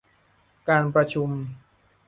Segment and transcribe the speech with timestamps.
[0.69, 1.29] การประชุม